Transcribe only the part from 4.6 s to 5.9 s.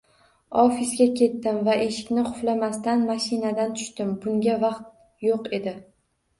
vaqt yo‘q edi